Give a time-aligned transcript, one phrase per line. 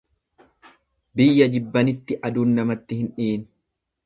[1.21, 3.47] Biyya jibbanitti aduun namatti hin dhiyiin.